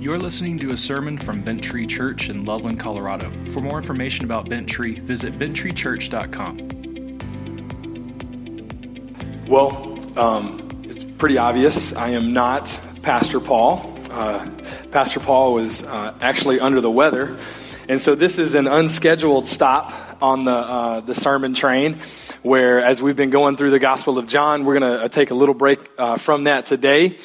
[0.00, 3.30] You're listening to a sermon from Bent Tree Church in Loveland, Colorado.
[3.50, 6.56] For more information about Bent Tree, visit benttreechurch.com.
[9.46, 11.92] Well, um, it's pretty obvious.
[11.92, 13.94] I am not Pastor Paul.
[14.10, 14.48] Uh,
[14.90, 17.38] Pastor Paul was uh, actually under the weather.
[17.86, 19.92] And so this is an unscheduled stop
[20.22, 22.00] on the, uh, the sermon train
[22.40, 25.34] where, as we've been going through the Gospel of John, we're going to take a
[25.34, 27.18] little break uh, from that today.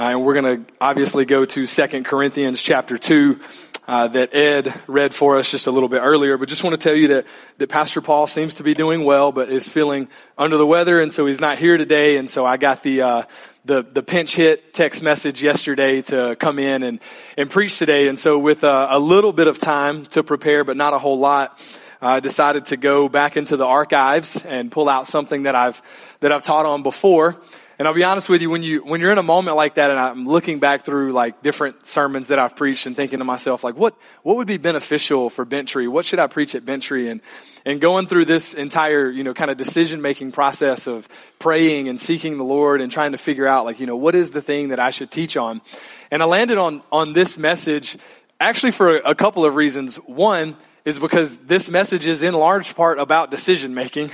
[0.00, 3.38] Uh, and we're going to obviously go to Second Corinthians chapter 2
[3.86, 6.38] uh, that Ed read for us just a little bit earlier.
[6.38, 7.26] But just want to tell you that,
[7.58, 11.12] that Pastor Paul seems to be doing well, but is feeling under the weather, and
[11.12, 12.16] so he's not here today.
[12.16, 13.22] And so I got the, uh,
[13.66, 17.00] the, the pinch hit text message yesterday to come in and,
[17.36, 18.08] and preach today.
[18.08, 21.18] And so with uh, a little bit of time to prepare, but not a whole
[21.18, 21.60] lot,
[22.00, 25.82] I decided to go back into the archives and pull out something that I've,
[26.20, 27.36] that I've taught on before.
[27.80, 29.90] And I'll be honest with you, when you, when you're in a moment like that
[29.90, 33.64] and I'm looking back through like different sermons that I've preached and thinking to myself,
[33.64, 35.88] like, what, what would be beneficial for Bent Tree?
[35.88, 37.08] What should I preach at Bent Tree?
[37.08, 37.22] And,
[37.64, 41.98] and going through this entire, you know, kind of decision making process of praying and
[41.98, 44.68] seeking the Lord and trying to figure out, like, you know, what is the thing
[44.68, 45.62] that I should teach on?
[46.10, 47.96] And I landed on, on this message
[48.38, 49.96] actually for a couple of reasons.
[49.96, 54.10] One is because this message is in large part about decision making.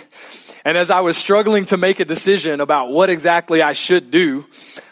[0.67, 4.47] And as I was struggling to make a decision about what exactly I should do,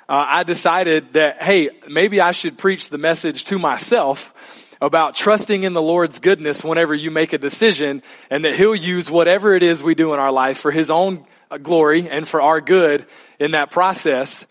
[0.08, 5.64] uh, I decided that, hey, maybe I should preach the message to myself about trusting
[5.64, 9.64] in the Lord's goodness whenever you make a decision and that He'll use whatever it
[9.64, 11.26] is we do in our life for His own
[11.60, 13.04] glory and for our good
[13.40, 14.46] in that process.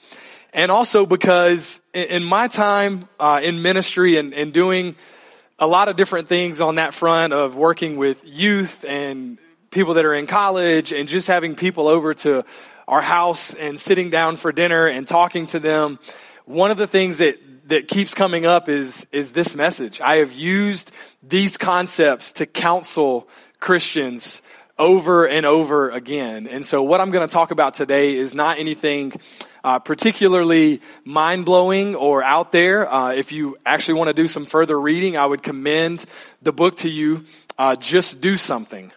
[0.54, 4.98] And also because in my time uh, in ministry and, and doing
[5.58, 9.38] a lot of different things on that front of working with youth and
[9.74, 12.46] people that are in college and just having people over to
[12.88, 16.00] our house and sitting down for dinner and talking to them,
[16.46, 17.36] one of the things that
[17.68, 20.02] that keeps coming up is is this message.
[20.02, 23.28] I have used these concepts to counsel
[23.60, 24.42] Christians
[24.78, 26.48] over and over again.
[26.48, 29.14] And so what I'm going to talk about today is not anything
[29.64, 32.92] uh, particularly mind blowing or out there.
[32.92, 36.04] Uh, if you actually want to do some further reading, I would commend
[36.42, 37.24] the book to you.
[37.58, 38.92] Uh, Just do something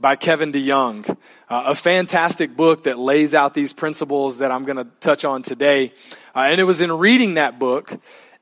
[0.00, 1.08] by Kevin DeYoung.
[1.48, 5.42] Uh, a fantastic book that lays out these principles that I'm going to touch on
[5.42, 5.92] today.
[6.34, 7.96] Uh, and it was in reading that book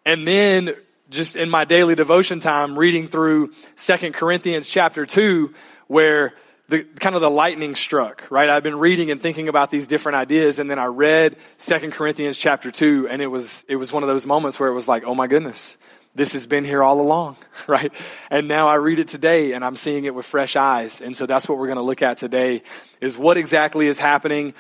[0.06, 0.74] and then
[1.10, 5.52] just in my daily devotion time reading through Second Corinthians chapter 2
[5.88, 6.34] where
[6.69, 8.50] the kind of the lightning struck, right?
[8.50, 12.36] I've been reading and thinking about these different ideas and then I read Second Corinthians
[12.36, 15.02] chapter 2 and it was it was one of those moments where it was like,
[15.04, 15.78] "Oh my goodness
[16.18, 17.36] this has been here all along,
[17.66, 17.92] right?
[18.30, 21.00] And now I read it today and I'm seeing it with fresh eyes.
[21.00, 22.62] And so that's what we're going to look at today
[23.00, 24.52] is what exactly is happening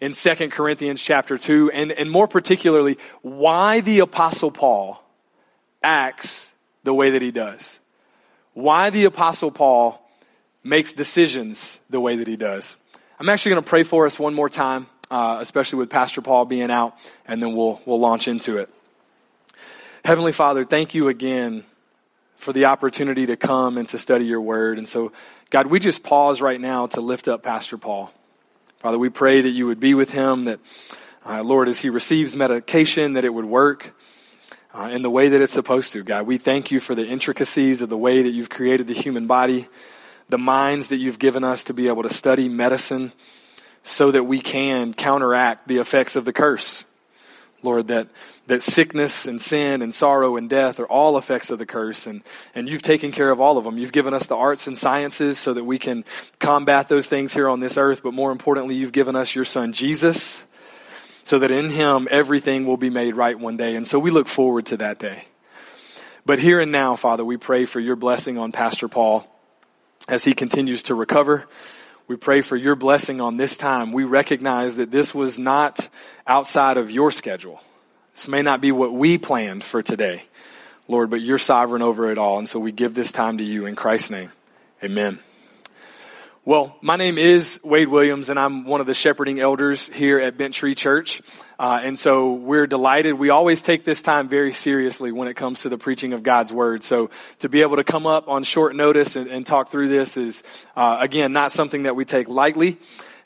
[0.00, 5.02] in Second Corinthians chapter 2 and, and more particularly why the apostle Paul
[5.82, 7.78] acts the way that he does.
[8.52, 10.04] Why the apostle Paul
[10.64, 12.76] makes decisions the way that he does.
[13.20, 16.44] I'm actually going to pray for us one more time, uh, especially with Pastor Paul
[16.44, 18.73] being out, and then we'll, we'll launch into it.
[20.04, 21.64] Heavenly Father, thank you again
[22.36, 24.76] for the opportunity to come and to study your word.
[24.76, 25.12] And so,
[25.48, 28.12] God, we just pause right now to lift up Pastor Paul.
[28.80, 30.60] Father, we pray that you would be with him, that,
[31.24, 33.96] uh, Lord, as he receives medication, that it would work
[34.74, 36.02] uh, in the way that it's supposed to.
[36.02, 39.26] God, we thank you for the intricacies of the way that you've created the human
[39.26, 39.68] body,
[40.28, 43.10] the minds that you've given us to be able to study medicine
[43.84, 46.84] so that we can counteract the effects of the curse.
[47.64, 48.08] Lord, that
[48.46, 52.22] that sickness and sin and sorrow and death are all effects of the curse and,
[52.54, 53.78] and you've taken care of all of them.
[53.78, 56.04] You've given us the arts and sciences so that we can
[56.38, 59.72] combat those things here on this earth, but more importantly, you've given us your son
[59.72, 60.44] Jesus
[61.22, 63.76] so that in him everything will be made right one day.
[63.76, 65.24] And so we look forward to that day.
[66.26, 69.26] But here and now, Father, we pray for your blessing on Pastor Paul
[70.06, 71.46] as he continues to recover.
[72.06, 73.92] We pray for your blessing on this time.
[73.92, 75.88] We recognize that this was not
[76.26, 77.62] outside of your schedule.
[78.14, 80.24] This may not be what we planned for today,
[80.86, 82.38] Lord, but you're sovereign over it all.
[82.38, 84.32] And so we give this time to you in Christ's name.
[84.82, 85.18] Amen.
[86.46, 90.36] Well, my name is Wade Williams, and I'm one of the shepherding elders here at
[90.36, 91.22] Bent Tree Church.
[91.58, 93.14] Uh, and so we're delighted.
[93.14, 96.52] We always take this time very seriously when it comes to the preaching of God's
[96.52, 96.82] word.
[96.82, 97.08] So
[97.38, 100.42] to be able to come up on short notice and, and talk through this is,
[100.76, 102.76] uh, again, not something that we take lightly.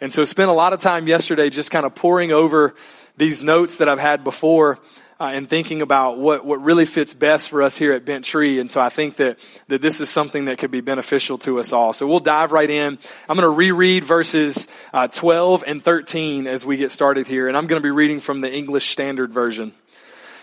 [0.00, 2.76] And so spent a lot of time yesterday just kind of pouring over
[3.16, 4.78] these notes that I've had before
[5.20, 8.60] uh, and thinking about what, what really fits best for us here at Bent Tree.
[8.60, 11.72] And so I think that, that this is something that could be beneficial to us
[11.72, 11.92] all.
[11.92, 12.98] So we'll dive right in.
[13.28, 17.48] I'm going to reread verses uh, 12 and 13 as we get started here.
[17.48, 19.72] And I'm going to be reading from the English Standard Version.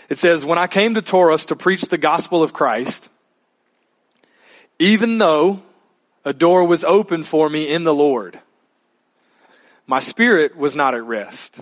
[0.09, 3.07] It says, When I came to Troas to preach the gospel of Christ,
[4.77, 5.63] even though
[6.25, 8.41] a door was open for me in the Lord,
[9.87, 11.61] my spirit was not at rest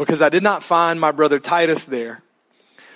[0.00, 2.22] because I did not find my brother Titus there.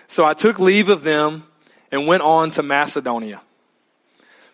[0.06, 1.46] So I took leave of them
[1.92, 3.42] and went on to Macedonia.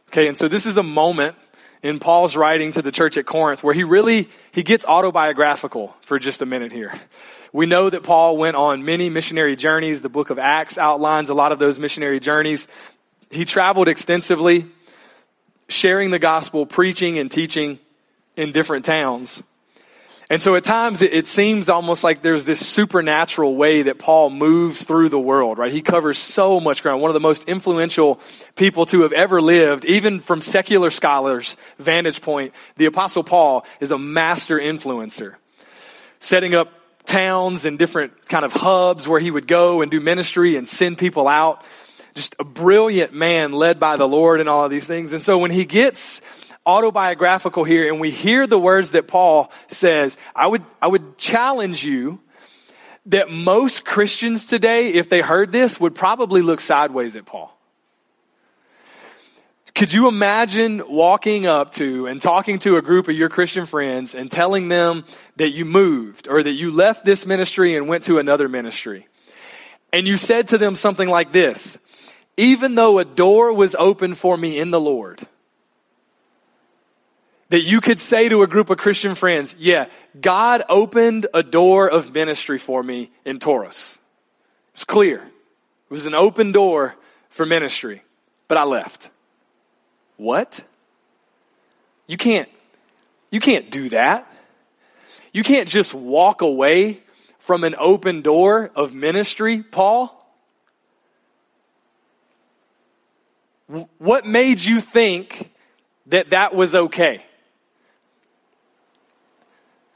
[0.08, 1.36] Okay, and so this is a moment
[1.80, 6.18] in Paul's writing to the church at Corinth where he really he gets autobiographical for
[6.18, 6.92] just a minute here.
[7.52, 10.02] We know that Paul went on many missionary journeys.
[10.02, 12.66] The book of Acts outlines a lot of those missionary journeys.
[13.30, 14.66] He traveled extensively,
[15.68, 17.78] sharing the gospel, preaching and teaching
[18.36, 19.40] in different towns.
[20.30, 24.30] And so at times it, it, seems almost like there's this supernatural way that Paul
[24.30, 25.72] moves through the world, right?
[25.72, 27.02] He covers so much ground.
[27.02, 28.20] One of the most influential
[28.54, 33.90] people to have ever lived, even from secular scholars' vantage point, the apostle Paul is
[33.90, 35.34] a master influencer.
[36.20, 36.72] Setting up
[37.06, 40.96] towns and different kind of hubs where he would go and do ministry and send
[40.96, 41.64] people out.
[42.14, 45.12] Just a brilliant man led by the Lord and all of these things.
[45.12, 46.20] And so when he gets
[46.70, 51.84] autobiographical here and we hear the words that Paul says, I would, I would challenge
[51.84, 52.20] you
[53.06, 57.56] that most Christians today, if they heard this, would probably look sideways at Paul.
[59.74, 64.14] Could you imagine walking up to and talking to a group of your Christian friends
[64.14, 65.04] and telling them
[65.36, 69.08] that you moved or that you left this ministry and went to another ministry?
[69.92, 71.78] And you said to them something like this
[72.36, 75.20] Even though a door was open for me in the Lord,
[77.50, 79.86] that you could say to a group of Christian friends, yeah,
[80.18, 83.98] God opened a door of ministry for me in Troas.
[84.74, 85.18] It's clear.
[85.18, 86.94] It was an open door
[87.28, 88.02] for ministry,
[88.46, 89.10] but I left.
[90.16, 90.62] What?
[92.06, 92.48] You can't,
[93.30, 94.32] you can't do that.
[95.32, 97.02] You can't just walk away
[97.38, 100.16] from an open door of ministry, Paul.
[103.98, 105.52] What made you think
[106.06, 107.24] that that was okay?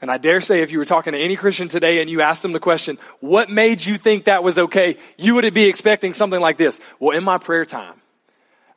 [0.05, 2.43] And I dare say, if you were talking to any Christian today and you asked
[2.43, 4.97] them the question, what made you think that was okay?
[5.17, 6.79] You would be expecting something like this.
[6.99, 7.95] Well, in my prayer time,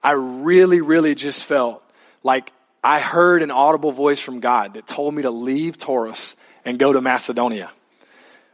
[0.02, 1.82] I really, really just felt
[2.22, 2.50] like
[2.82, 6.34] I heard an audible voice from God that told me to leave Troas
[6.64, 7.70] and go to Macedonia.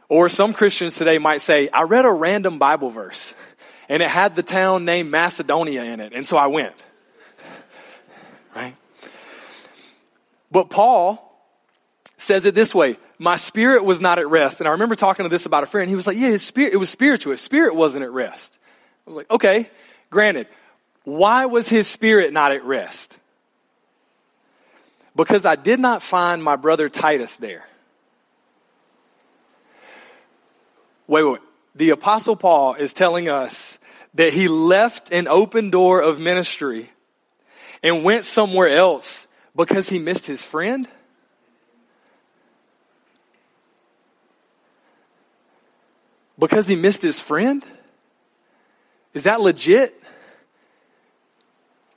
[0.09, 3.33] Or some Christians today might say, I read a random Bible verse
[3.87, 6.75] and it had the town named Macedonia in it, and so I went.
[8.53, 8.75] Right?
[10.51, 11.24] But Paul
[12.17, 14.61] says it this way My spirit was not at rest.
[14.61, 15.89] And I remember talking to this about a friend.
[15.89, 17.31] He was like, Yeah, his spirit, it was spiritual.
[17.31, 18.57] His spirit wasn't at rest.
[19.05, 19.69] I was like, Okay,
[20.09, 20.47] granted.
[21.03, 23.19] Why was his spirit not at rest?
[25.15, 27.67] Because I did not find my brother Titus there.
[31.07, 31.41] Wait, wait.
[31.75, 33.77] The Apostle Paul is telling us
[34.15, 36.89] that he left an open door of ministry
[37.83, 40.87] and went somewhere else because he missed his friend?
[46.37, 47.65] Because he missed his friend?
[49.13, 50.01] Is that legit?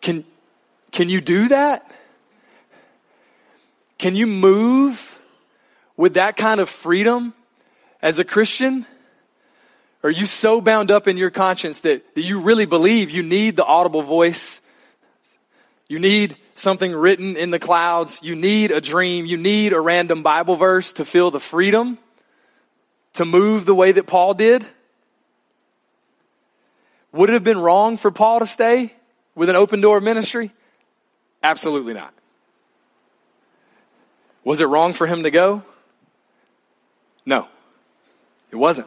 [0.00, 0.24] Can,
[0.92, 1.90] can you do that?
[3.98, 5.20] Can you move
[5.96, 7.34] with that kind of freedom
[8.00, 8.86] as a Christian?
[10.04, 13.56] Are you so bound up in your conscience that, that you really believe you need
[13.56, 14.60] the audible voice?
[15.88, 18.20] You need something written in the clouds.
[18.22, 19.26] You need a dream.
[19.26, 21.98] You need a random Bible verse to feel the freedom
[23.18, 24.64] to move the way that Paul did?
[27.10, 28.92] Would it have been wrong for Paul to stay
[29.34, 30.52] with an open door ministry?
[31.42, 32.14] Absolutely not.
[34.44, 35.64] Was it wrong for him to go?
[37.26, 37.48] No,
[38.52, 38.86] it wasn't.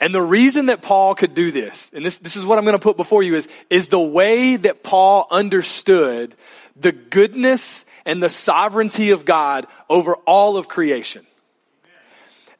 [0.00, 2.72] And the reason that Paul could do this, and this, this is what I'm going
[2.72, 6.34] to put before you, is, is the way that Paul understood
[6.76, 11.26] the goodness and the sovereignty of God over all of creation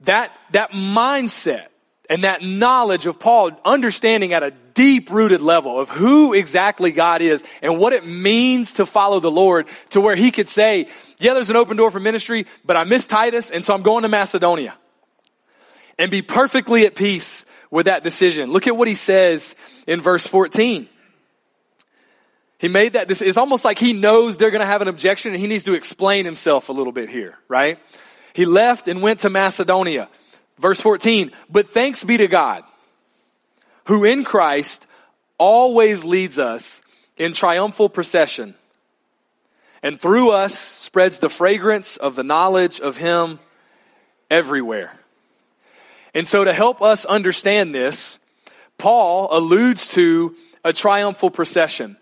[0.03, 1.67] that, that mindset
[2.09, 7.23] and that knowledge of Paul understanding at a deep rooted level of who exactly God
[7.23, 10.89] is and what it means to follow the Lord to where he could say,
[11.19, 14.03] yeah, there's an open door for ministry, but I miss Titus and so I'm going
[14.03, 14.75] to Macedonia
[15.99, 18.51] and be perfectly at peace with that decision.
[18.51, 19.55] Look at what he says
[19.87, 20.89] in verse 14.
[22.59, 23.11] He made that.
[23.11, 25.75] It's almost like he knows they're going to have an objection and he needs to
[25.75, 27.79] explain himself a little bit here, right?
[28.33, 30.09] He left and went to Macedonia.
[30.59, 32.65] Verse 14, but thanks be to God,
[33.87, 34.87] who in Christ
[35.39, 36.83] always leads us
[37.17, 38.55] in triumphal procession,
[39.83, 43.41] and through us spreads the fragrance of the knowledge of Him
[44.31, 44.95] everywhere.
[46.13, 48.19] And so, to help us understand this,
[48.77, 51.97] Paul alludes to a triumphal procession.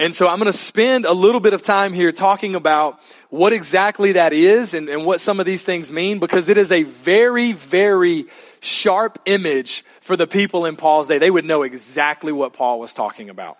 [0.00, 3.00] And so I'm going to spend a little bit of time here talking about
[3.30, 6.70] what exactly that is and, and, what some of these things mean because it is
[6.70, 8.26] a very, very
[8.60, 11.18] sharp image for the people in Paul's day.
[11.18, 13.58] They would know exactly what Paul was talking about.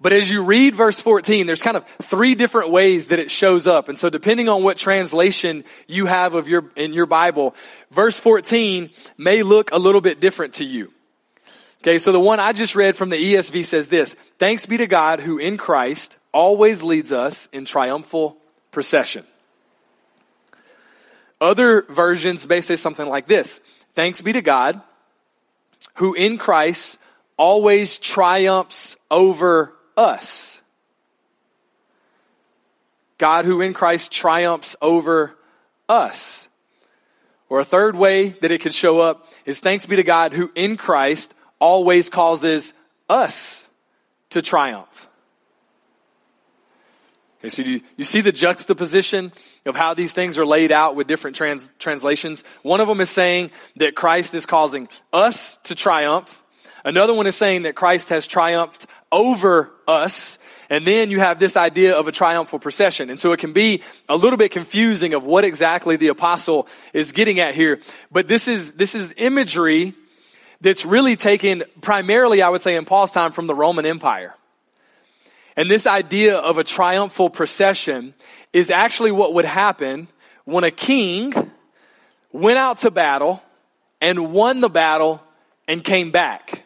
[0.00, 3.66] But as you read verse 14, there's kind of three different ways that it shows
[3.66, 3.90] up.
[3.90, 7.54] And so depending on what translation you have of your, in your Bible,
[7.90, 10.92] verse 14 may look a little bit different to you.
[11.86, 14.88] Okay, so the one I just read from the ESV says this Thanks be to
[14.88, 18.36] God who in Christ always leads us in triumphal
[18.72, 19.24] procession.
[21.40, 23.60] Other versions may say something like this
[23.92, 24.80] Thanks be to God
[25.94, 26.98] who in Christ
[27.36, 30.60] always triumphs over us.
[33.16, 35.36] God who in Christ triumphs over
[35.88, 36.48] us.
[37.48, 40.50] Or a third way that it could show up is thanks be to God who
[40.56, 42.72] in Christ always causes
[43.08, 43.68] us
[44.30, 45.08] to triumph.
[47.40, 49.32] Okay, so you, you see the juxtaposition
[49.66, 52.42] of how these things are laid out with different trans, translations.
[52.62, 56.42] One of them is saying that Christ is causing us to triumph.
[56.84, 60.38] Another one is saying that Christ has triumphed over us.
[60.70, 63.10] And then you have this idea of a triumphal procession.
[63.10, 67.12] And so it can be a little bit confusing of what exactly the apostle is
[67.12, 67.80] getting at here.
[68.10, 69.94] But this is, this is imagery
[70.60, 74.34] that's really taken primarily, I would say, in Paul's time from the Roman Empire.
[75.56, 78.14] And this idea of a triumphal procession
[78.52, 80.08] is actually what would happen
[80.44, 81.32] when a king
[82.32, 83.42] went out to battle
[84.00, 85.22] and won the battle
[85.66, 86.65] and came back.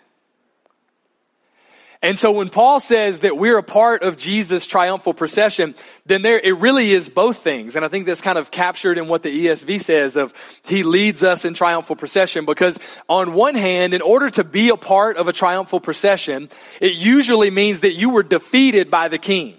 [2.03, 5.75] And so when Paul says that we're a part of Jesus' triumphal procession,
[6.07, 7.77] then there, it really is both things.
[7.77, 10.33] And I think that's kind of captured in what the ESV says of
[10.65, 14.79] he leads us in triumphal procession because on one hand, in order to be a
[14.79, 16.49] part of a triumphal procession,
[16.81, 19.57] it usually means that you were defeated by the king,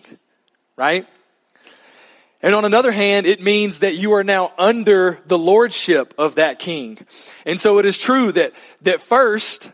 [0.75, 1.07] right?
[2.41, 6.57] And on another hand, it means that you are now under the lordship of that
[6.57, 6.97] king.
[7.45, 9.69] And so it is true that, that first,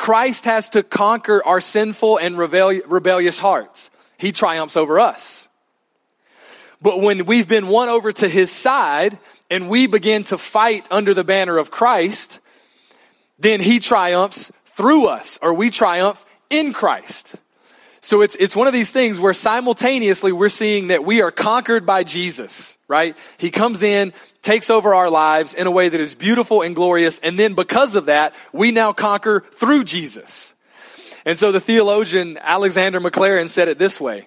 [0.00, 3.90] Christ has to conquer our sinful and rebellious hearts.
[4.16, 5.46] He triumphs over us.
[6.80, 9.18] But when we've been won over to his side
[9.50, 12.40] and we begin to fight under the banner of Christ,
[13.38, 17.34] then he triumphs through us or we triumph in Christ.
[18.02, 21.84] So it's, it's one of these things where simultaneously we're seeing that we are conquered
[21.84, 23.16] by Jesus, right?
[23.36, 27.18] He comes in, takes over our lives in a way that is beautiful and glorious.
[27.18, 30.54] And then because of that, we now conquer through Jesus.
[31.26, 34.26] And so the theologian Alexander Maclaren said it this way.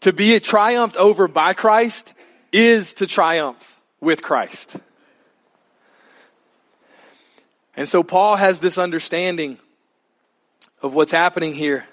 [0.00, 2.12] To be triumphed over by Christ
[2.50, 4.76] is to triumph with Christ.
[7.76, 9.58] And so Paul has this understanding
[10.82, 11.86] of what's happening here.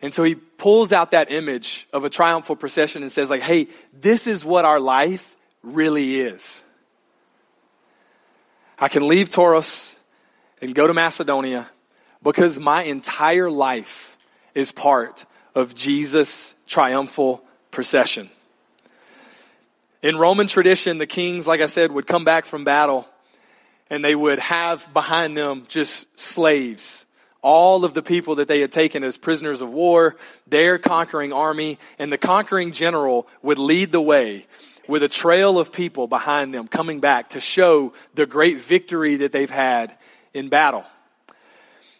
[0.00, 3.68] And so he pulls out that image of a triumphal procession and says like, "Hey,
[3.92, 6.62] this is what our life really is.
[8.78, 9.96] I can leave Troas
[10.60, 11.68] and go to Macedonia
[12.22, 14.16] because my entire life
[14.54, 15.24] is part
[15.54, 18.30] of Jesus' triumphal procession.
[20.02, 23.08] In Roman tradition, the kings, like I said, would come back from battle
[23.90, 27.04] and they would have behind them just slaves.
[27.40, 30.16] All of the people that they had taken as prisoners of war,
[30.46, 34.46] their conquering army, and the conquering general would lead the way
[34.88, 39.32] with a trail of people behind them coming back to show the great victory that
[39.32, 39.94] they've had
[40.34, 40.84] in battle.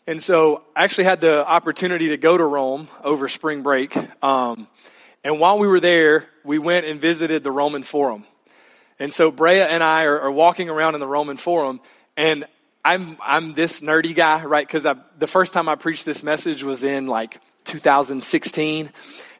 [0.06, 3.94] And so I actually had the opportunity to go to Rome over spring break.
[4.24, 4.66] Um,
[5.22, 8.24] and while we were there, we went and visited the Roman Forum.
[8.98, 11.80] And so Brea and I are, are walking around in the Roman Forum,
[12.16, 12.46] and
[12.88, 14.66] I'm I'm this nerdy guy, right?
[14.66, 14.84] Because
[15.18, 18.90] the first time I preached this message was in like 2016.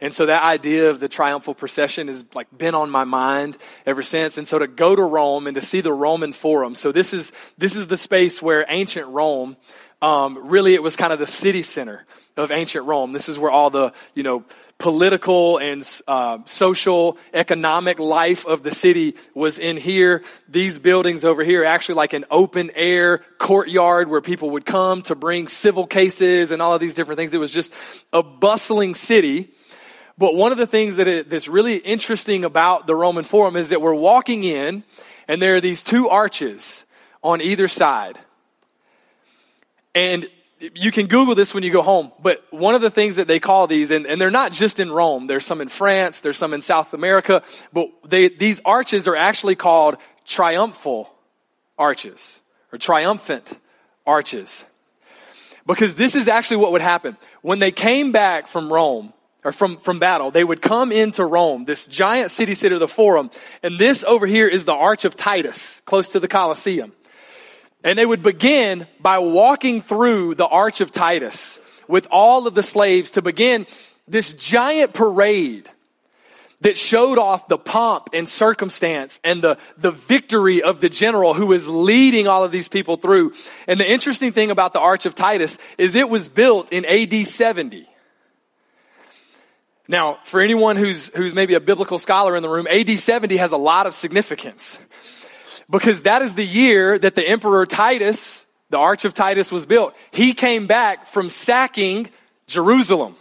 [0.02, 4.02] And so that idea of the triumphal procession has like been on my mind ever
[4.02, 4.36] since.
[4.36, 6.74] And so to go to Rome and to see the Roman Forum.
[6.74, 9.56] So this is, this is the space where ancient Rome,
[10.02, 12.04] um, really it was kind of the city center
[12.38, 13.12] of ancient Rome.
[13.12, 14.44] This is where all the, you know,
[14.78, 20.22] political and uh, social, economic life of the city was in here.
[20.48, 25.16] These buildings over here actually like an open air courtyard where people would come to
[25.16, 27.34] bring civil cases and all of these different things.
[27.34, 27.74] It was just
[28.12, 29.50] a bustling city.
[30.16, 33.70] But one of the things that it, that's really interesting about the Roman Forum is
[33.70, 34.84] that we're walking in
[35.26, 36.84] and there are these two arches
[37.22, 38.18] on either side.
[39.92, 40.28] And
[40.74, 43.38] you can Google this when you go home, but one of the things that they
[43.38, 46.52] call these, and, and they're not just in Rome, there's some in France, there's some
[46.52, 51.12] in South America, but they, these arches are actually called triumphal
[51.78, 52.40] arches
[52.72, 53.56] or triumphant
[54.06, 54.64] arches.
[55.66, 57.16] Because this is actually what would happen.
[57.42, 59.12] When they came back from Rome,
[59.44, 62.88] or from, from battle, they would come into Rome, this giant city city, of the
[62.88, 63.30] Forum,
[63.62, 66.92] and this over here is the Arch of Titus, close to the Colosseum.
[67.84, 72.62] And they would begin by walking through the Arch of Titus with all of the
[72.62, 73.66] slaves to begin
[74.06, 75.70] this giant parade
[76.60, 81.46] that showed off the pomp and circumstance and the, the victory of the general who
[81.46, 83.32] was leading all of these people through.
[83.68, 87.28] And the interesting thing about the Arch of Titus is it was built in AD
[87.28, 87.86] 70.
[89.86, 93.52] Now, for anyone who's, who's maybe a biblical scholar in the room, AD 70 has
[93.52, 94.78] a lot of significance
[95.70, 99.94] because that is the year that the emperor Titus, the Arch of Titus was built.
[100.10, 102.10] He came back from sacking
[102.46, 103.16] Jerusalem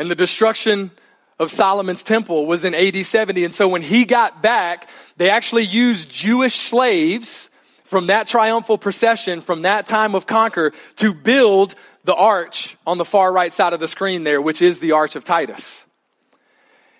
[0.00, 0.90] and the destruction
[1.38, 3.44] of Solomon's temple was in AD 70.
[3.44, 4.88] And so when he got back,
[5.18, 7.50] they actually used Jewish slaves
[7.84, 13.04] from that triumphal procession, from that time of conquer, to build the arch on the
[13.04, 15.84] far right side of the screen there, which is the Arch of Titus.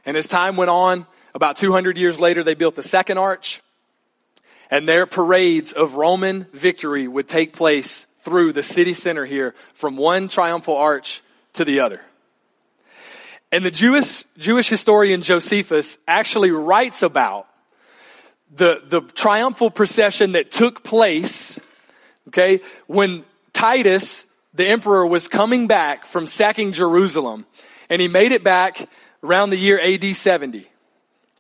[0.04, 3.62] And as time went on, about 200 years later, they built the second arch.
[4.71, 9.97] And their parades of Roman victory would take place through the city center here from
[9.97, 11.23] one triumphal arch
[11.55, 12.00] to the other.
[13.53, 17.49] And the Jewish, Jewish historian Josephus actually writes about
[18.55, 21.59] the, the triumphal procession that took place,
[22.29, 27.47] okay, when Titus, the emperor, was coming back from sacking Jerusalem.
[27.89, 28.89] And he made it back
[29.23, 30.70] around the year AD 70.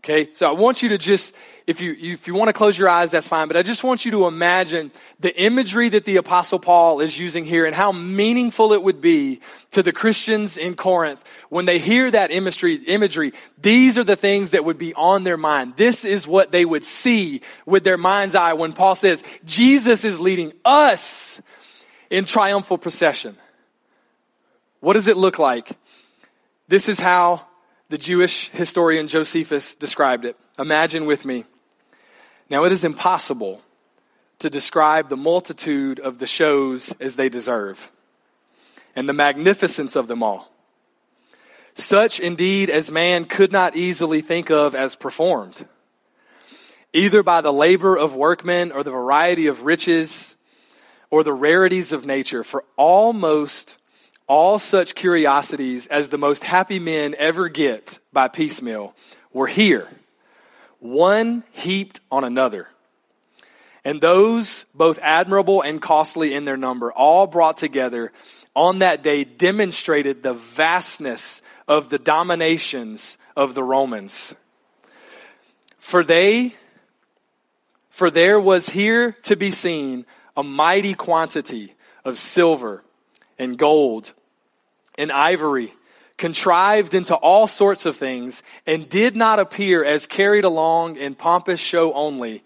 [0.02, 1.34] Okay, so I want you to just,
[1.66, 4.06] if you, if you want to close your eyes, that's fine, but I just want
[4.06, 8.72] you to imagine the imagery that the Apostle Paul is using here and how meaningful
[8.72, 9.40] it would be
[9.72, 13.34] to the Christians in Corinth when they hear that imagery, imagery.
[13.60, 15.74] These are the things that would be on their mind.
[15.76, 20.18] This is what they would see with their mind's eye when Paul says, Jesus is
[20.18, 21.42] leading us
[22.08, 23.36] in triumphal procession.
[24.80, 25.76] What does it look like?
[26.68, 27.44] This is how
[27.90, 30.36] the Jewish historian Josephus described it.
[30.58, 31.44] Imagine with me.
[32.48, 33.62] Now, it is impossible
[34.38, 37.90] to describe the multitude of the shows as they deserve
[38.94, 40.52] and the magnificence of them all.
[41.74, 45.66] Such indeed as man could not easily think of as performed,
[46.92, 50.36] either by the labor of workmen or the variety of riches
[51.10, 53.76] or the rarities of nature, for almost
[54.30, 58.94] all such curiosities as the most happy men ever get by piecemeal
[59.32, 59.88] were here,
[60.78, 62.68] one heaped on another.
[63.84, 68.12] And those, both admirable and costly in their number, all brought together
[68.54, 74.36] on that day demonstrated the vastness of the dominations of the Romans.
[75.78, 76.54] For they,
[77.88, 82.84] for there was here to be seen a mighty quantity of silver
[83.36, 84.12] and gold
[84.96, 85.72] and ivory,
[86.16, 91.60] contrived into all sorts of things, and did not appear as carried along in pompous
[91.60, 92.42] show only,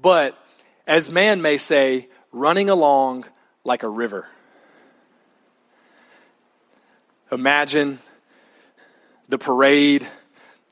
[0.00, 0.38] but,
[0.86, 3.24] as man may say, running along
[3.64, 4.28] like a river.
[7.30, 7.98] Imagine
[9.28, 10.06] the parade,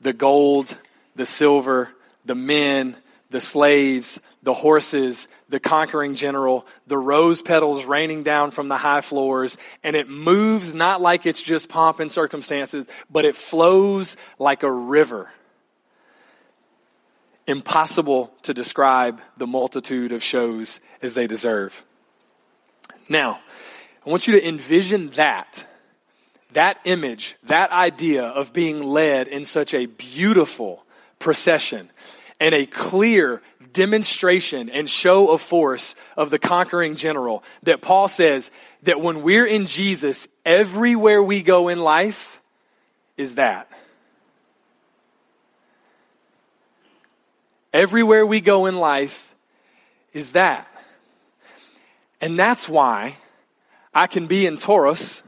[0.01, 0.77] the gold,
[1.15, 1.89] the silver,
[2.25, 2.95] the men,
[3.29, 9.01] the slaves, the horses, the conquering general, the rose petals raining down from the high
[9.01, 14.63] floors, and it moves not like it's just pomp and circumstances, but it flows like
[14.63, 15.29] a river.
[17.47, 21.83] Impossible to describe the multitude of shows as they deserve.
[23.09, 23.41] Now,
[24.05, 25.65] I want you to envision that,
[26.53, 30.85] that image, that idea of being led in such a beautiful
[31.19, 31.89] procession
[32.41, 33.39] and a clear
[33.71, 38.49] demonstration and show of force of the conquering general that Paul says
[38.81, 42.41] that when we're in Jesus, everywhere we go in life
[43.15, 43.69] is that.
[47.71, 49.35] Everywhere we go in life
[50.11, 50.67] is that.
[52.19, 53.17] And that's why
[53.93, 55.21] I can be in Troas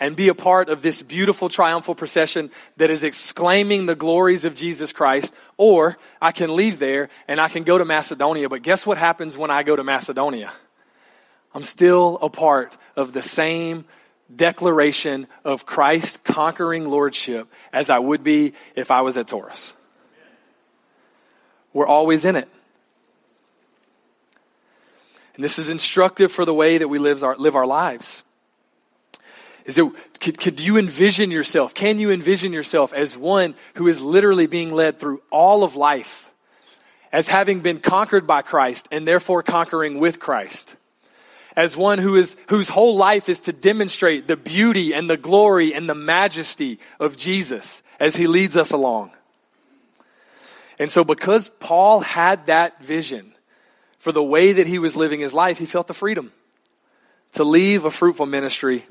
[0.00, 4.54] and be a part of this beautiful triumphal procession that is exclaiming the glories of
[4.54, 8.48] Jesus Christ, or I can leave there and I can go to Macedonia.
[8.48, 10.52] But guess what happens when I go to Macedonia?
[11.54, 13.84] I'm still a part of the same
[14.34, 19.72] declaration of Christ conquering lordship as I would be if I was at Troas.
[21.72, 22.48] We're always in it.
[25.34, 28.22] And this is instructive for the way that we live our, live our lives.
[29.68, 29.84] Is it,
[30.18, 31.74] could, could you envision yourself?
[31.74, 36.28] Can you envision yourself as one who is literally being led through all of life
[37.12, 40.76] as having been conquered by Christ and therefore conquering with Christ.
[41.56, 45.74] As one who is, whose whole life is to demonstrate the beauty and the glory
[45.74, 49.10] and the majesty of Jesus as he leads us along.
[50.78, 53.32] And so because Paul had that vision
[53.98, 56.32] for the way that he was living his life, he felt the freedom
[57.32, 58.86] to leave a fruitful ministry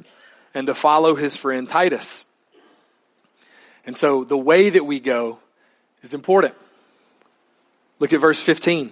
[0.53, 2.25] and to follow his friend Titus.
[3.85, 5.39] And so the way that we go
[6.01, 6.53] is important.
[7.99, 8.91] Look at verse 15.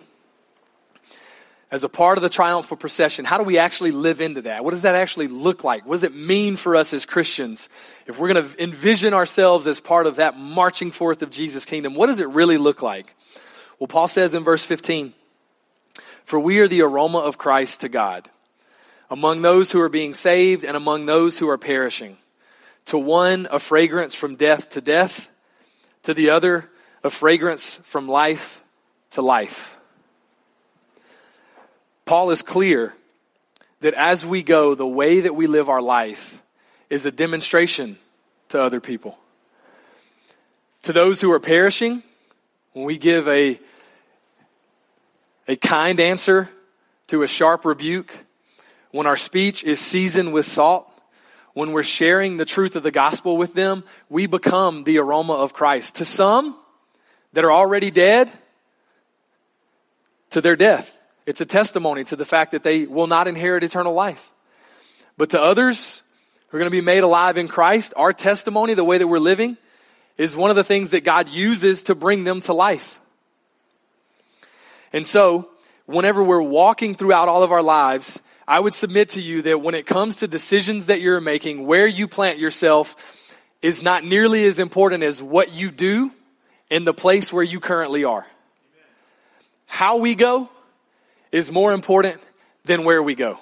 [1.72, 4.63] As a part of the triumphal procession, how do we actually live into that?
[4.63, 5.86] What does that actually look like?
[5.86, 7.68] What does it mean for us as Christians?
[8.08, 11.96] If we're going to envision ourselves as part of that marching forth of Jesus' kingdom,
[11.96, 13.15] what does it really look like?
[13.80, 15.13] Well, Paul says in verse 15,
[16.24, 18.30] For we are the aroma of Christ to God,
[19.10, 22.18] among those who are being saved and among those who are perishing.
[22.86, 25.32] To one, a fragrance from death to death,
[26.04, 26.70] to the other,
[27.04, 28.62] a fragrance from life
[29.12, 29.78] to life.
[32.06, 32.94] Paul is clear
[33.82, 36.41] that as we go, the way that we live our life
[36.89, 37.98] is a demonstration
[38.50, 39.18] to other people.
[40.84, 42.04] To those who are perishing,
[42.74, 43.60] when we give a,
[45.48, 46.50] a kind answer
[47.08, 48.25] to a sharp rebuke,
[48.96, 50.90] when our speech is seasoned with salt,
[51.54, 55.54] when we're sharing the truth of the gospel with them, we become the aroma of
[55.54, 55.96] Christ.
[55.96, 56.56] To some
[57.34, 58.32] that are already dead,
[60.30, 60.98] to their death.
[61.26, 64.32] It's a testimony to the fact that they will not inherit eternal life.
[65.18, 66.02] But to others
[66.48, 69.20] who are going to be made alive in Christ, our testimony, the way that we're
[69.20, 69.58] living,
[70.18, 73.02] is one of the things that God uses to bring them to life.
[74.94, 75.50] And so,
[75.86, 79.76] whenever we're walking throughout all of our lives, I would submit to you that when
[79.76, 82.96] it comes to decisions that you're making, where you plant yourself
[83.62, 86.12] is not nearly as important as what you do
[86.70, 88.28] in the place where you currently are.
[89.66, 90.50] How we go
[91.32, 92.22] is more important
[92.66, 93.40] than where we go.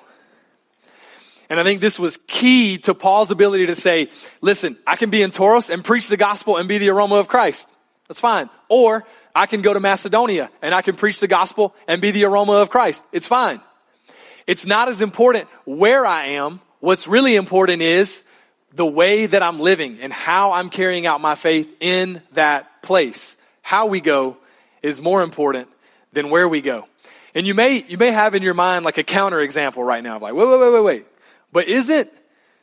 [1.50, 4.10] And I think this was key to Paul's ability to say,
[4.42, 7.28] listen, I can be in Troas and preach the gospel and be the aroma of
[7.28, 7.72] Christ.
[8.08, 8.50] That's fine.
[8.70, 12.26] Or I can go to Macedonia and I can preach the gospel and be the
[12.26, 13.06] aroma of Christ.
[13.12, 13.62] It's fine.
[14.48, 16.62] It's not as important where I am.
[16.80, 18.24] What's really important is
[18.74, 23.38] the way that I'm living and how I'm carrying out my faith in that place.
[23.62, 24.38] How we go
[24.82, 25.70] is more important
[26.12, 26.88] than where we go.
[27.36, 30.18] And you may, you may have in your mind like a counter example right now,
[30.18, 31.06] of like, wait, wait, wait, wait, wait.
[31.52, 32.12] But isn't,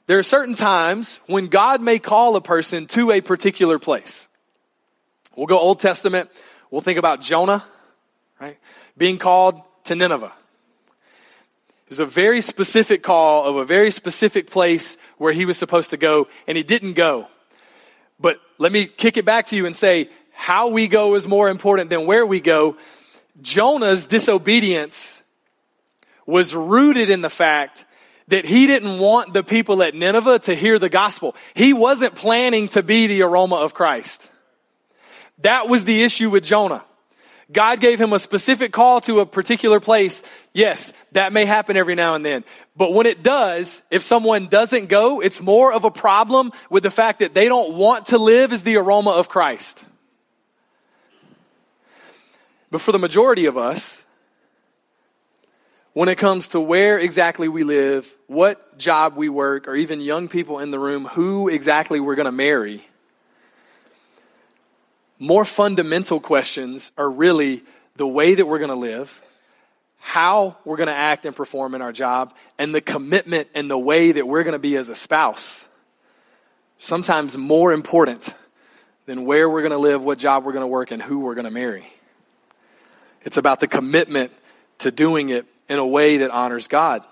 [0.06, 4.28] there are certain times when God may call a person to a particular place.
[5.36, 6.30] We'll go Old Testament.
[6.70, 7.64] We'll think about Jonah,
[8.40, 8.58] right?
[8.96, 10.32] Being called to Nineveh.
[11.90, 15.90] It was a very specific call of a very specific place where he was supposed
[15.90, 17.26] to go, and he didn't go.
[18.20, 21.48] But let me kick it back to you and say, how we go is more
[21.48, 22.76] important than where we go
[23.40, 25.20] Jonah's disobedience
[26.26, 27.85] was rooted in the fact
[28.29, 31.35] that he didn't want the people at Nineveh to hear the gospel.
[31.55, 34.31] He wasn't planning to be the aroma of Christ.
[35.38, 36.85] That was the issue with Jonah.
[37.52, 40.22] God gave him a specific call to a particular place.
[40.52, 42.44] Yes, that may happen every now and then.
[42.76, 46.90] But when it does, if someone doesn't go, it's more of a problem with the
[46.90, 49.84] fact that they don't want to live as the aroma of Christ.
[52.70, 54.04] But for the majority of us,
[55.92, 60.28] when it comes to where exactly we live, what job we work, or even young
[60.28, 62.80] people in the room, who exactly we're going to marry,
[65.20, 67.62] more fundamental questions are really
[67.94, 69.22] the way that we're going to live,
[69.98, 73.78] how we're going to act and perform in our job, and the commitment and the
[73.78, 75.68] way that we're going to be as a spouse.
[76.78, 78.35] Sometimes more important
[79.04, 81.35] than where we're going to live, what job we're going to work, and who we're
[81.35, 81.87] going to marry.
[83.22, 84.33] It's about the commitment
[84.78, 87.02] to doing it in a way that honors God.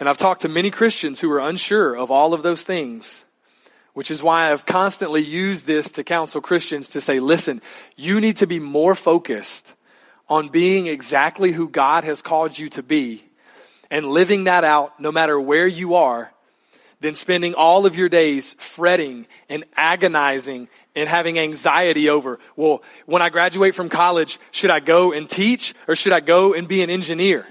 [0.00, 3.24] And I've talked to many Christians who are unsure of all of those things,
[3.94, 7.60] which is why I've constantly used this to counsel Christians to say, listen,
[7.96, 9.74] you need to be more focused
[10.28, 13.24] on being exactly who God has called you to be
[13.90, 16.32] and living that out no matter where you are
[17.00, 23.22] than spending all of your days fretting and agonizing and having anxiety over, well, when
[23.22, 26.82] I graduate from college, should I go and teach or should I go and be
[26.82, 27.46] an engineer?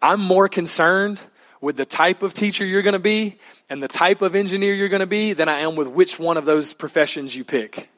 [0.00, 1.20] I'm more concerned
[1.60, 3.38] with the type of teacher you're going to be
[3.68, 6.36] and the type of engineer you're going to be than I am with which one
[6.36, 7.88] of those professions you pick.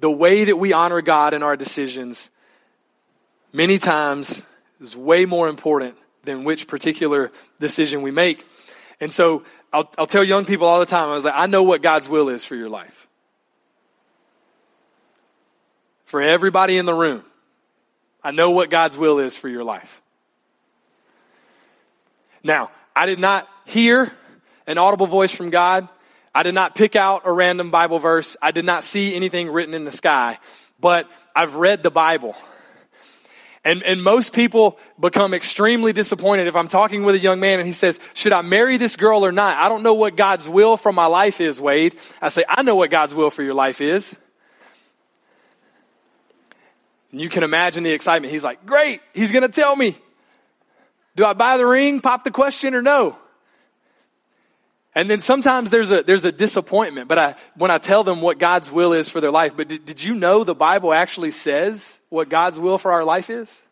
[0.00, 2.30] The way that we honor God in our decisions
[3.52, 4.42] many times
[4.80, 8.46] is way more important than which particular decision we make.
[9.00, 11.62] And so I'll, I'll tell young people all the time, I was like, I know
[11.62, 13.08] what God's will is for your life.
[16.04, 17.24] For everybody in the room,
[18.22, 20.02] I know what God's will is for your life.
[22.42, 24.12] Now, I did not hear
[24.66, 25.88] an audible voice from God.
[26.34, 28.36] I did not pick out a random Bible verse.
[28.40, 30.38] I did not see anything written in the sky.
[30.78, 32.36] But I've read the Bible.
[33.62, 37.66] And, and most people become extremely disappointed if I'm talking with a young man and
[37.66, 39.58] he says, Should I marry this girl or not?
[39.58, 41.96] I don't know what God's will for my life is, Wade.
[42.22, 44.16] I say, I know what God's will for your life is.
[47.12, 48.32] And you can imagine the excitement.
[48.32, 49.96] He's like, Great, he's going to tell me.
[51.16, 53.16] Do I buy the ring, pop the question, or no?
[54.94, 58.38] And then sometimes there's a, there's a disappointment, but I, when I tell them what
[58.38, 62.00] God's will is for their life, but did, did you know the Bible actually says
[62.08, 63.62] what God's will for our life is?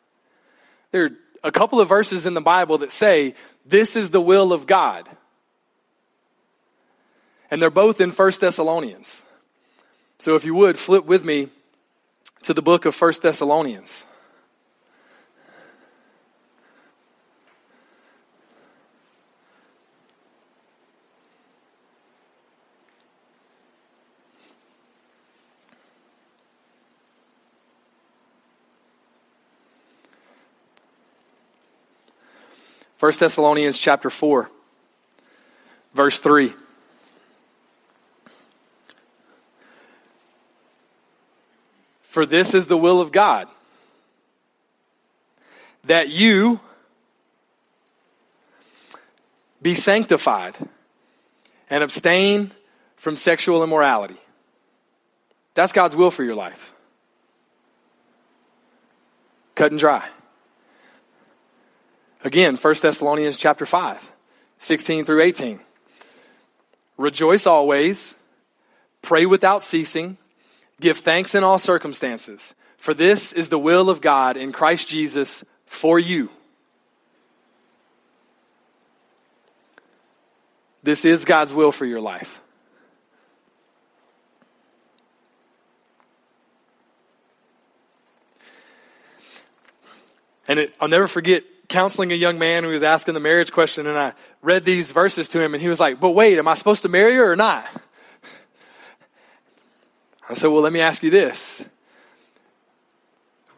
[0.93, 1.11] There are
[1.43, 3.35] a couple of verses in the Bible that say,
[3.67, 5.09] this is the will of God.
[7.51, 9.23] And they're both in 1 Thessalonians.
[10.19, 11.49] So if you would, flip with me
[12.43, 14.05] to the book of 1 Thessalonians.
[33.01, 34.51] 1 Thessalonians chapter 4,
[35.95, 36.53] verse 3.
[42.03, 43.47] For this is the will of God,
[45.85, 46.59] that you
[49.63, 50.57] be sanctified
[51.71, 52.51] and abstain
[52.97, 54.17] from sexual immorality.
[55.55, 56.73] That's God's will for your life.
[59.55, 60.09] Cut and dry.
[62.25, 64.13] Again, 1 Thessalonians chapter 5,
[64.59, 65.61] 16 through 18.
[66.97, 68.17] Rejoice always,
[69.03, 70.19] pray without ceasing,
[70.81, 75.45] give thanks in all circumstances, for this is the will of God in Christ Jesus
[75.67, 76.31] for you.
[80.83, 82.41] This is God's will for your life.
[90.49, 93.87] And it, I'll never forget counseling a young man who was asking the marriage question,
[93.87, 96.55] and I read these verses to him, and he was like, But wait, am I
[96.55, 97.67] supposed to marry her or not?
[100.29, 101.67] I said, Well, let me ask you this.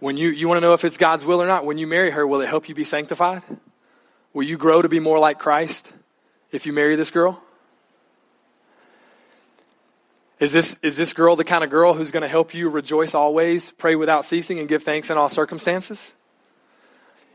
[0.00, 2.10] When you, you want to know if it's God's will or not, when you marry
[2.10, 3.42] her, will it help you be sanctified?
[4.32, 5.92] Will you grow to be more like Christ
[6.50, 7.42] if you marry this girl?
[10.38, 13.14] Is this, is this girl the kind of girl who's going to help you rejoice
[13.14, 16.14] always, pray without ceasing, and give thanks in all circumstances?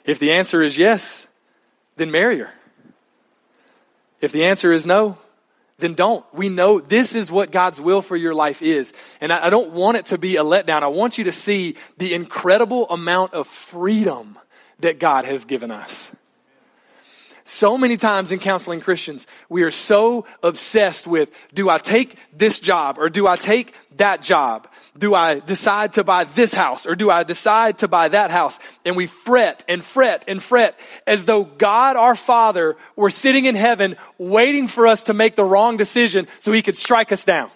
[0.06, 1.28] If the answer is yes,
[1.98, 2.52] then marry her.
[4.22, 5.18] If the answer is no,
[5.80, 6.26] then don't.
[6.34, 8.94] We know this is what God's will for your life is.
[9.20, 10.84] And I, don't want it to be a letdown.
[10.84, 14.38] I want you to see the incredible amount of freedom
[14.80, 16.12] that God has given us.
[17.48, 22.60] So many times in counseling Christians, we are so obsessed with do I take this
[22.60, 24.68] job or do I take that job?
[24.98, 28.58] Do I decide to buy this house or do I decide to buy that house?
[28.84, 33.54] And we fret and fret and fret as though God our Father were sitting in
[33.54, 37.52] heaven waiting for us to make the wrong decision so he could strike us down.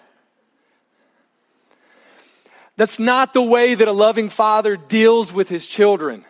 [2.76, 6.24] That's not the way that a loving father deals with his children.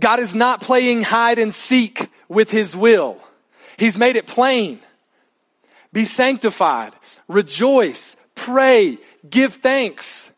[0.00, 3.18] God is not playing hide and seek with his will.
[3.76, 4.80] He's made it plain.
[5.92, 6.94] Be sanctified,
[7.28, 10.30] rejoice, pray, give thanks,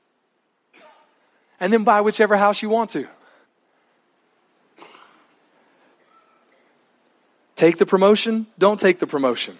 [1.61, 3.07] and then buy whichever house you want to.
[7.55, 9.57] Take the promotion, don't take the promotion.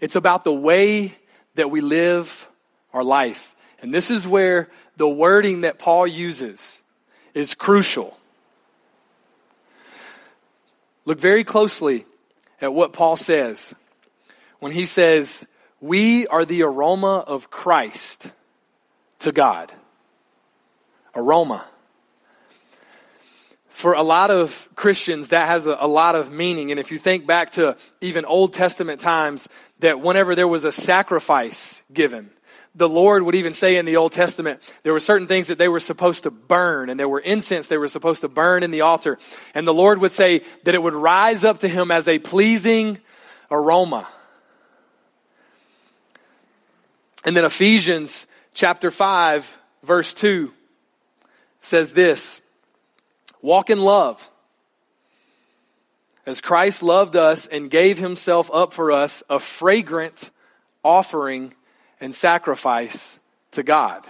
[0.00, 1.14] It's about the way
[1.54, 2.48] that we live
[2.92, 3.54] our life.
[3.80, 6.82] And this is where the wording that Paul uses
[7.32, 8.18] is crucial.
[11.06, 12.04] Look very closely
[12.60, 13.74] at what Paul says
[14.58, 15.46] when he says,
[15.80, 18.30] We are the aroma of Christ
[19.20, 19.72] to God.
[21.14, 21.64] Aroma.
[23.68, 26.70] For a lot of Christians, that has a, a, lot of meaning.
[26.70, 29.48] And if you think back to even Old Testament times,
[29.80, 32.30] that whenever there was a sacrifice given,
[32.76, 35.68] the Lord would even say in the Old Testament, there were certain things that they
[35.68, 38.82] were supposed to burn, and there were incense they were supposed to burn in the
[38.82, 39.18] altar.
[39.54, 42.98] And the Lord would say that it would rise up to him as a pleasing
[43.50, 44.06] aroma.
[47.24, 50.52] And then Ephesians chapter 5, verse 2
[51.60, 52.40] says this
[53.40, 54.28] Walk in love
[56.26, 60.30] as Christ loved us and gave himself up for us, a fragrant
[60.84, 61.54] offering
[62.00, 63.18] and sacrifice
[63.52, 64.06] to God.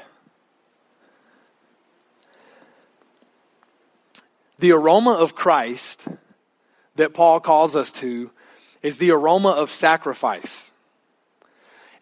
[4.59, 6.09] The aroma of Christ
[6.97, 8.31] that Paul calls us to
[8.83, 10.73] is the aroma of sacrifice.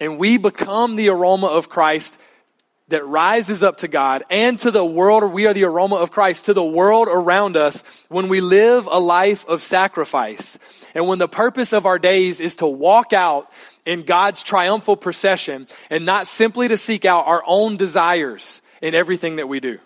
[0.01, 2.19] And we become the aroma of Christ
[2.89, 6.47] that rises up to God and to the world, we are the aroma of Christ
[6.47, 10.59] to the world around us when we live a life of sacrifice.
[10.95, 13.51] And when the purpose of our days is to walk out
[13.87, 19.37] in God's triumphal procession and not simply to seek out our own desires in everything
[19.37, 19.79] that we do.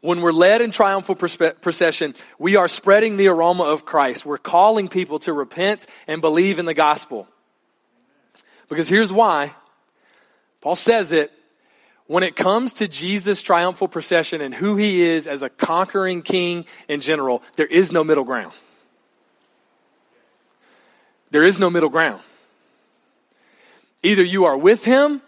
[0.00, 4.26] When we're led in triumphal procession, we are spreading the aroma of Christ.
[4.26, 7.28] We're calling people to repent and believe in the gospel.
[8.68, 9.52] Because here's why
[10.66, 11.30] Paul says it
[12.08, 16.66] when it comes to Jesus' triumphal procession and who he is as a conquering king
[16.88, 18.52] in general, there is no middle ground.
[21.30, 22.20] There is no middle ground.
[24.02, 25.22] Either you are with him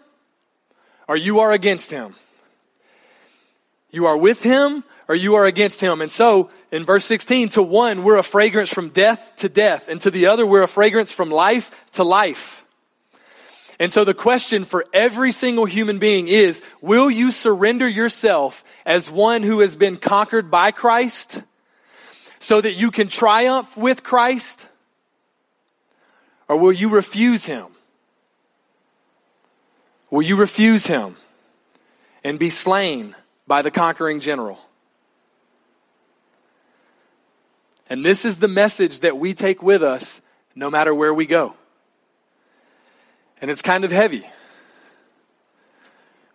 [1.07, 2.15] or you are against him.
[3.91, 6.01] You are with him or you are against him.
[6.01, 10.01] And so, in verse 16, to one, we're a fragrance from death to death, and
[10.01, 12.65] to the other, we're a fragrance from life to life.
[13.79, 19.09] And so the question for every single human being is, will you surrender yourself as
[19.09, 21.41] one who has been conquered by Christ
[22.39, 24.67] so that you can triumph with Christ?
[26.49, 27.67] Or will you refuse him?
[30.11, 31.15] Will you refuse him
[32.23, 33.15] and be slain
[33.47, 34.59] by the conquering general.
[37.89, 40.21] And this is the message that we take with us
[40.53, 41.55] no matter where we go.
[43.41, 44.25] And it's kind of heavy,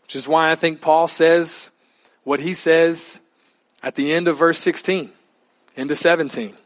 [0.02, 1.70] which is why I think Paul says
[2.24, 3.20] what he says
[3.82, 5.10] at the end of verse 16
[5.76, 6.56] into 17.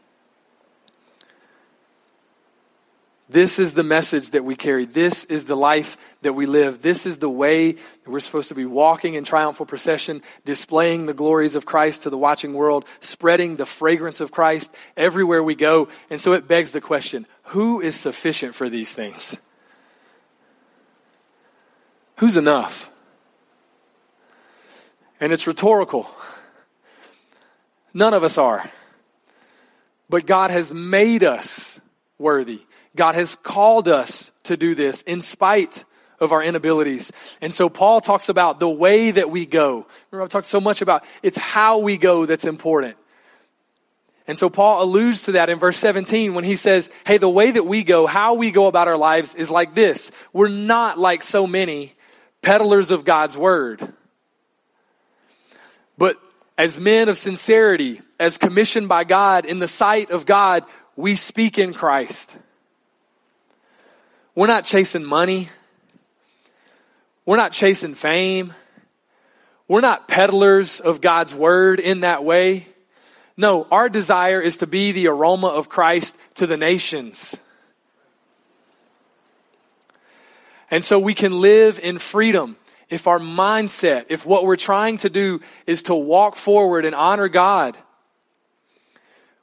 [3.31, 4.85] This is the message that we carry.
[4.85, 6.81] This is the life that we live.
[6.81, 11.13] This is the way that we're supposed to be walking in triumphal procession, displaying the
[11.13, 15.89] glories of Christ to the watching world, spreading the fragrance of Christ everywhere we go.
[16.09, 19.37] And so it begs the question who is sufficient for these things?
[22.19, 22.89] Who's enough?
[25.21, 26.09] And it's rhetorical.
[27.93, 28.69] None of us are.
[30.09, 31.79] But God has made us
[32.17, 32.61] worthy.
[32.93, 35.85] God has called us to do this in spite
[36.19, 37.09] of our inabilities.
[37.39, 39.87] And so Paul talks about the way that we go.
[40.11, 42.97] Remember, I've talked so much about it's how we go that's important.
[44.27, 47.49] And so Paul alludes to that in verse 17 when he says, Hey, the way
[47.49, 50.11] that we go, how we go about our lives is like this.
[50.33, 51.95] We're not like so many
[52.41, 53.93] peddlers of God's word.
[55.97, 56.17] But
[56.57, 60.63] as men of sincerity, as commissioned by God in the sight of God,
[60.95, 62.35] we speak in Christ.
[64.35, 65.49] We're not chasing money.
[67.25, 68.53] We're not chasing fame.
[69.67, 72.67] We're not peddlers of God's word in that way.
[73.37, 77.37] No, our desire is to be the aroma of Christ to the nations.
[80.71, 82.57] And so we can live in freedom
[82.89, 87.27] if our mindset, if what we're trying to do is to walk forward and honor
[87.27, 87.77] God.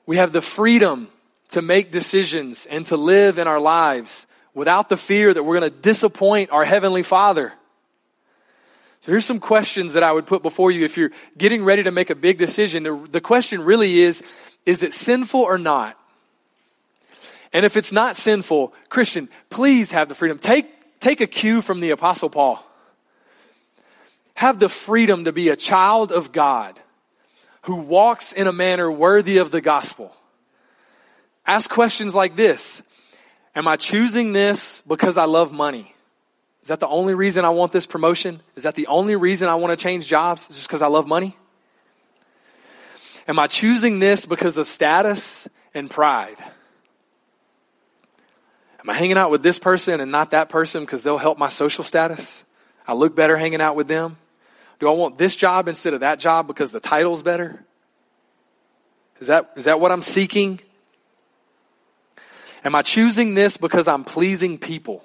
[0.04, 1.08] We have the freedom
[1.48, 5.70] to make decisions and to live in our lives without the fear that we're going
[5.70, 7.52] to disappoint our Heavenly Father.
[9.00, 11.92] So here's some questions that I would put before you if you're getting ready to
[11.92, 13.04] make a big decision.
[13.10, 14.22] The question really is,
[14.64, 15.96] is it sinful or not?
[17.52, 20.38] And if it's not sinful, Christian, please have the freedom.
[20.38, 20.66] Take,
[21.00, 22.64] take a cue from the Apostle Paul.
[24.34, 26.78] Have the freedom to be a child of God
[27.62, 30.14] who walks in a manner worthy of the gospel.
[31.46, 32.82] Ask questions like this
[33.54, 35.94] Am I choosing this because I love money?
[36.62, 38.42] Is that the only reason I want this promotion?
[38.56, 40.42] Is that the only reason I want to change jobs?
[40.50, 41.36] Is just because I love money?
[43.28, 46.38] Am I choosing this because of status and pride?
[48.86, 51.48] Am I hanging out with this person and not that person because they'll help my
[51.48, 52.44] social status?
[52.86, 54.16] I look better hanging out with them?
[54.78, 57.64] Do I want this job instead of that job because the title's better?
[59.18, 60.60] Is that, is that what I'm seeking?
[62.64, 65.02] Am I choosing this because I'm pleasing people?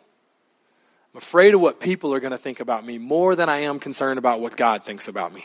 [1.16, 3.80] I'm afraid of what people are going to think about me more than I am
[3.80, 5.44] concerned about what God thinks about me.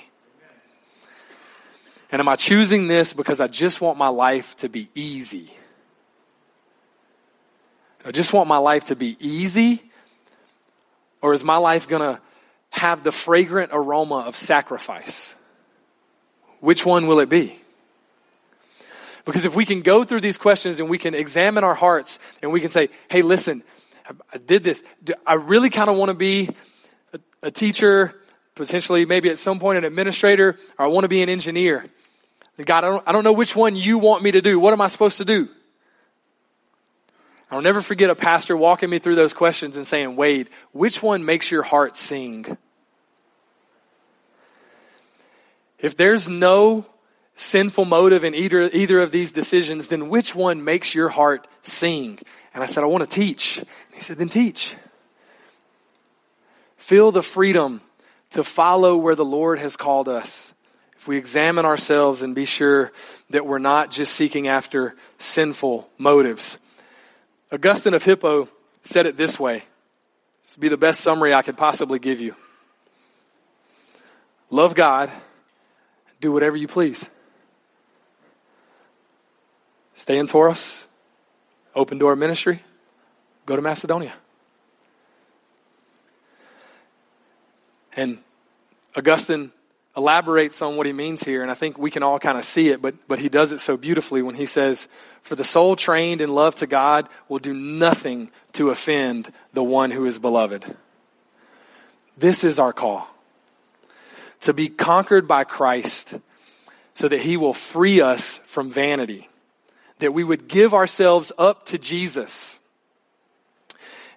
[2.12, 5.55] And am I choosing this because I just want my life to be easy?
[8.06, 9.82] I just want my life to be easy?
[11.20, 12.22] Or is my life going to
[12.70, 15.34] have the fragrant aroma of sacrifice?
[16.60, 17.58] Which one will it be?
[19.24, 22.52] Because if we can go through these questions and we can examine our hearts and
[22.52, 23.64] we can say, hey, listen,
[24.32, 24.84] I did this.
[25.26, 26.50] I really kind of want to be
[27.42, 28.14] a, teacher,
[28.54, 31.86] potentially maybe at some point an administrator, or I want to be an engineer.
[32.64, 34.60] God, I don't, I don't know which one you want me to do.
[34.60, 35.48] What am I supposed to do?
[37.50, 41.24] I'll never forget a pastor walking me through those questions and saying, Wade, which one
[41.24, 42.58] makes your heart sing?
[45.78, 46.86] If there's no
[47.34, 52.18] sinful motive in either, either of these decisions, then which one makes your heart sing?
[52.52, 53.62] And I said, I want to teach.
[53.92, 54.74] He said, then teach.
[56.76, 57.80] Feel the freedom
[58.30, 60.52] to follow where the Lord has called us.
[60.96, 62.90] If we examine ourselves and be sure
[63.30, 66.58] that we're not just seeking after sinful motives.
[67.52, 68.48] Augustine of Hippo
[68.82, 69.62] said it this way.
[70.42, 72.34] This would be the best summary I could possibly give you.
[74.50, 75.10] Love God,
[76.20, 77.08] do whatever you please.
[79.94, 80.86] Stay in Troas,
[81.74, 82.62] open door ministry,
[83.44, 84.14] go to Macedonia.
[87.96, 88.18] And
[88.94, 89.52] Augustine
[89.96, 92.68] elaborates on what he means here, and I think we can all kind of see
[92.68, 94.88] it, but, but he does it so beautifully when he says,
[95.22, 99.90] For the soul trained in love to God will do nothing to offend the one
[99.90, 100.76] who is beloved.
[102.16, 103.08] This is our call
[104.40, 106.18] to be conquered by Christ
[106.94, 109.28] so that he will free us from vanity,
[109.98, 112.58] that we would give ourselves up to Jesus.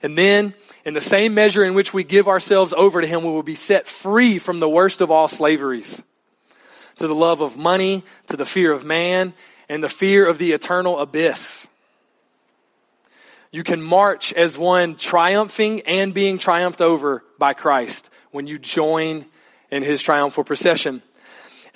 [0.02, 0.54] And then
[0.86, 3.56] in the same measure in which we give ourselves over to Him, we will be
[3.56, 6.02] set free from the worst of all slaveries
[6.98, 9.34] to the love of money, to the fear of man,
[9.70, 11.68] and the fear of the eternal abyss.
[13.52, 19.26] You can march as one triumphing and being triumphed over by Christ when you join
[19.72, 21.02] in His triumphal procession.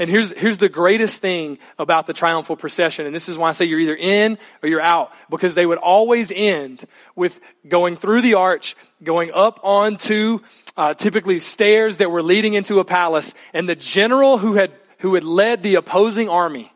[0.04, 3.06] And here's, here's the greatest thing about the triumphal procession.
[3.06, 5.14] And this is why I say you're either in or you're out.
[5.30, 6.86] Because they would always end
[7.16, 7.39] with
[7.70, 10.39] going through the arch, going up onto
[10.76, 13.34] uh, typically stairs that were leading into a palace.
[13.54, 16.70] And the general who had, who had led the opposing army,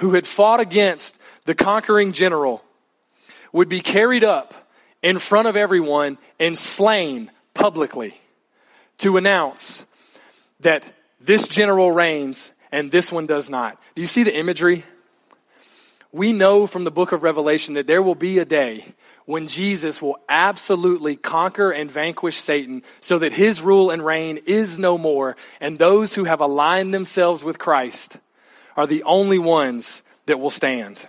[0.00, 2.62] who had fought against the conquering general,
[3.50, 4.52] would be carried up
[5.02, 8.20] in front of everyone and slain publicly
[8.98, 9.86] to announce
[10.60, 10.84] that
[11.24, 13.80] this general reigns and this one does not.
[13.94, 14.84] Do you see the imagery?
[16.12, 18.84] We know from the book of Revelation that there will be a day
[19.26, 24.78] when Jesus will absolutely conquer and vanquish Satan so that his rule and reign is
[24.78, 28.18] no more, and those who have aligned themselves with Christ
[28.76, 31.08] are the only ones that will stand.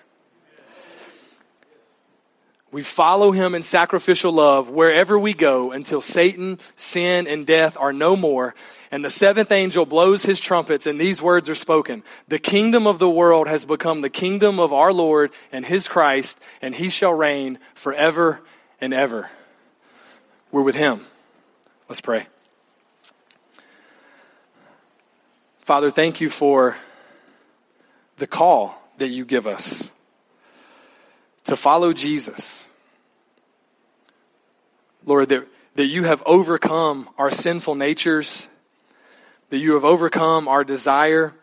[2.76, 7.94] We follow him in sacrificial love wherever we go until Satan, sin, and death are
[7.94, 8.54] no more.
[8.92, 13.00] And the seventh angel blows his trumpets, and these words are spoken The kingdom of
[13.00, 17.14] the world has become the kingdom of our Lord and his Christ, and he shall
[17.14, 18.42] reign forever
[18.82, 19.30] and ever.
[20.52, 21.06] We're with him.
[21.88, 22.28] Let's pray.
[25.62, 26.76] Father, thank you for
[28.18, 29.94] the call that you give us
[31.46, 32.68] to follow Jesus.
[35.06, 38.48] Lord, that, that you have overcome our sinful natures,
[39.50, 41.34] that you have overcome our desire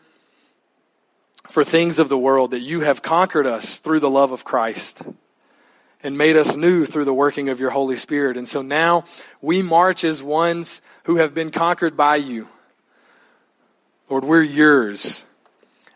[1.47, 5.01] for things of the world, that you have conquered us through the love of Christ
[6.01, 8.35] and made us new through the working of your Holy Spirit.
[8.37, 9.05] And so now
[9.41, 12.49] we march as ones who have been conquered by you.
[14.09, 15.23] Lord, we're yours.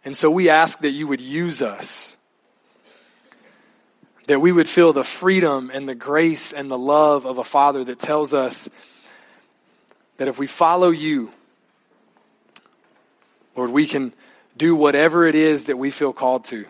[0.06, 2.17] And so we ask that you would use us
[4.28, 7.84] that we would feel the freedom and the grace and the love of a Father
[7.86, 8.70] that tells us
[10.18, 11.32] that if we follow you,
[13.56, 14.14] Lord, we can
[14.58, 16.66] do whatever it is that we feel called to.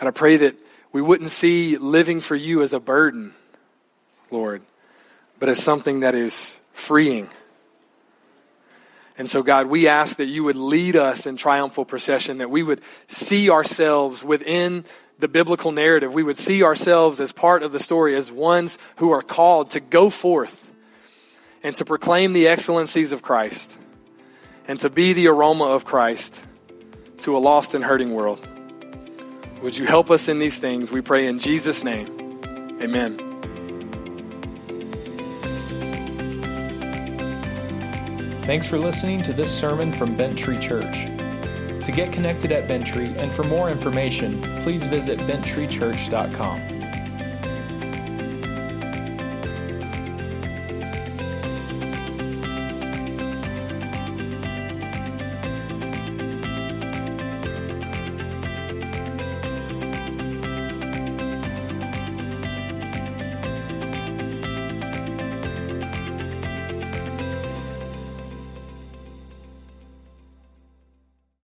[0.00, 0.56] God, I pray that
[0.92, 3.32] we wouldn't see living for you as a burden,
[4.30, 4.62] Lord,
[5.38, 7.28] but as something that is freeing.
[9.16, 12.64] And so, God, we ask that you would lead us in triumphal procession, that we
[12.64, 14.84] would see ourselves within
[15.18, 19.10] the biblical narrative, we would see ourselves as part of the story, as ones who
[19.10, 20.70] are called to go forth
[21.62, 23.76] and to proclaim the excellencies of Christ
[24.66, 26.40] and to be the aroma of Christ
[27.20, 28.46] to a lost and hurting world.
[29.62, 30.92] Would you help us in these things?
[30.92, 32.40] We pray in Jesus' name.
[32.82, 33.18] Amen.
[38.42, 41.06] Thanks for listening to this sermon from Bent Tree Church.
[41.84, 46.73] To get connected at Bent Tree and for more information, please visit benttreechurch.com.